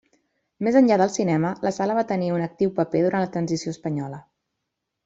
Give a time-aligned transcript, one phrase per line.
[0.67, 4.25] Més enllà del cinema, la sala va tenir un actiu paper durant la Transició Espanyola.